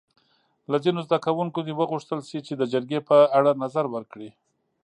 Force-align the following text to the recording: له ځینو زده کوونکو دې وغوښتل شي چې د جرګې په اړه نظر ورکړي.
له 0.71 0.77
ځینو 0.83 0.99
زده 1.07 1.17
کوونکو 1.25 1.59
دې 1.65 1.73
وغوښتل 1.75 2.19
شي 2.29 2.39
چې 2.47 2.53
د 2.55 2.63
جرګې 2.73 2.99
په 3.09 3.17
اړه 3.37 3.51
نظر 3.63 3.85
ورکړي. 3.95 4.29